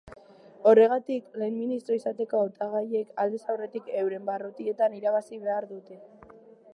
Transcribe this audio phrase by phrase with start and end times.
[0.69, 6.01] Horregatik, lehen ministro izateko hautagaiek aldez aurretik euren barrutietan irabazi behar dute.